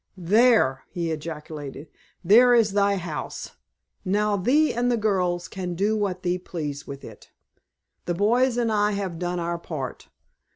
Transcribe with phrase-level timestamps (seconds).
[0.17, 1.87] "There!" he ejaculated,
[2.23, 3.51] "there is thy house,
[4.03, 7.29] now thee and the girls can do what thee please with it.
[8.07, 10.09] The boys and I have done our part.